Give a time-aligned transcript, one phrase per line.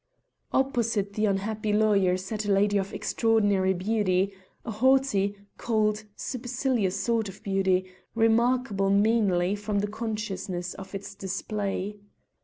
[0.51, 4.33] Opposite the unhappy lawyer sat a lady of extraordinary beauty
[4.65, 7.85] a haughty, cold, supercilious sort of beauty,
[8.15, 11.99] remarkable mainly from the consciousness of its display.